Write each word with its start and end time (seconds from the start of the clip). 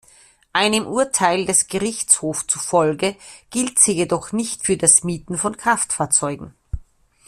Einem 0.51 0.87
Urteil 0.87 1.45
des 1.45 1.67
Gerichtshofs 1.67 2.47
zufolge 2.47 3.15
gilt 3.51 3.77
sie 3.77 3.91
jedoch 3.91 4.31
nicht 4.31 4.65
für 4.65 4.75
das 4.75 5.03
Mieten 5.03 5.37
von 5.37 5.55
Kraftfahrzeugen. 5.57 6.55